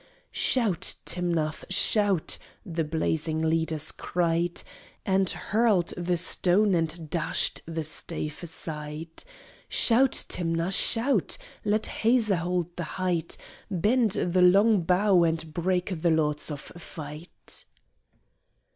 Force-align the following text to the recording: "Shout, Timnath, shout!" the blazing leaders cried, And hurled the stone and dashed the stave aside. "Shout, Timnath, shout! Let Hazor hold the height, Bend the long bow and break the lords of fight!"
"Shout, 0.31 0.95
Timnath, 1.05 1.63
shout!" 1.69 2.39
the 2.65 2.83
blazing 2.83 3.39
leaders 3.39 3.91
cried, 3.91 4.63
And 5.05 5.29
hurled 5.29 5.93
the 5.95 6.17
stone 6.17 6.73
and 6.73 7.07
dashed 7.11 7.61
the 7.67 7.83
stave 7.83 8.39
aside. 8.41 9.23
"Shout, 9.69 10.13
Timnath, 10.27 10.73
shout! 10.73 11.37
Let 11.63 11.85
Hazor 11.85 12.37
hold 12.37 12.75
the 12.77 12.83
height, 12.97 13.37
Bend 13.69 14.09
the 14.13 14.41
long 14.41 14.81
bow 14.81 15.21
and 15.23 15.53
break 15.53 16.01
the 16.01 16.09
lords 16.09 16.49
of 16.49 16.61
fight!" 16.61 17.65